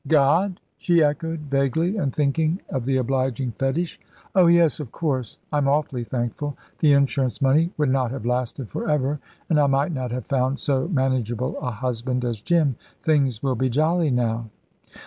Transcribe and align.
"God," 0.07 0.59
she 0.79 1.03
echoed, 1.03 1.41
vaguely, 1.41 1.97
and 1.97 2.11
thinking 2.11 2.59
of 2.69 2.85
the 2.85 2.97
obliging 2.97 3.51
fetish. 3.51 3.99
"Oh 4.33 4.47
yes, 4.47 4.79
of 4.79 4.91
course. 4.91 5.37
I'm 5.53 5.67
awfully 5.67 6.03
thankful. 6.03 6.57
The 6.79 6.93
insurance 6.93 7.39
money 7.39 7.69
would 7.77 7.89
not 7.91 8.09
have 8.09 8.25
lasted 8.25 8.71
for 8.71 8.89
ever, 8.89 9.19
and 9.47 9.59
I 9.59 9.67
might 9.67 9.91
not 9.93 10.09
have 10.09 10.25
found 10.25 10.57
so 10.57 10.87
manageable 10.87 11.55
a 11.59 11.69
husband 11.69 12.25
as 12.25 12.41
Jim. 12.41 12.77
Things 13.03 13.43
will 13.43 13.53
be 13.53 13.69
jolly 13.69 14.09
now." 14.09 14.49